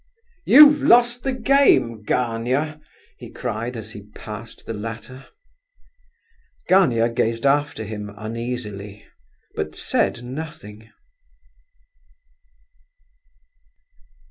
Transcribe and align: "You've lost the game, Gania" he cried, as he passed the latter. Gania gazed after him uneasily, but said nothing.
"You've 0.47 0.81
lost 0.81 1.21
the 1.21 1.31
game, 1.31 2.01
Gania" 2.01 2.81
he 3.19 3.29
cried, 3.29 3.77
as 3.77 3.91
he 3.91 4.09
passed 4.15 4.65
the 4.65 4.73
latter. 4.73 5.27
Gania 6.67 7.07
gazed 7.07 7.45
after 7.45 7.83
him 7.83 8.09
uneasily, 8.17 9.05
but 9.53 9.75
said 9.75 10.23
nothing. 10.23 10.89